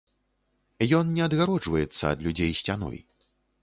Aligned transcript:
Ён 1.01 1.05
не 1.19 1.23
адгароджваецца 1.27 2.03
ад 2.13 2.19
людзей 2.29 2.51
сцяной. 2.65 2.97